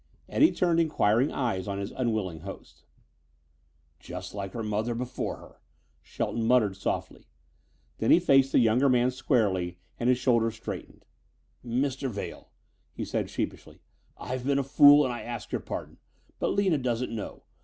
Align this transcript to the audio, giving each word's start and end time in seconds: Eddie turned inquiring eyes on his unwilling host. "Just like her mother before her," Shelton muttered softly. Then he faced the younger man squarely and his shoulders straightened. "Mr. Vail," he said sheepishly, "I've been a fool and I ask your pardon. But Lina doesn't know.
Eddie 0.27 0.51
turned 0.51 0.79
inquiring 0.79 1.31
eyes 1.31 1.67
on 1.67 1.77
his 1.77 1.91
unwilling 1.91 2.39
host. 2.39 2.85
"Just 3.99 4.33
like 4.33 4.53
her 4.53 4.63
mother 4.63 4.95
before 4.95 5.35
her," 5.37 5.61
Shelton 6.01 6.47
muttered 6.47 6.75
softly. 6.75 7.27
Then 7.99 8.09
he 8.09 8.19
faced 8.19 8.51
the 8.51 8.57
younger 8.57 8.89
man 8.89 9.11
squarely 9.11 9.77
and 9.99 10.09
his 10.09 10.17
shoulders 10.17 10.55
straightened. 10.55 11.05
"Mr. 11.63 12.09
Vail," 12.09 12.49
he 12.91 13.05
said 13.05 13.29
sheepishly, 13.29 13.83
"I've 14.17 14.43
been 14.43 14.57
a 14.57 14.63
fool 14.63 15.03
and 15.03 15.13
I 15.13 15.21
ask 15.21 15.51
your 15.51 15.61
pardon. 15.61 15.99
But 16.39 16.53
Lina 16.55 16.79
doesn't 16.79 17.11
know. 17.13 17.43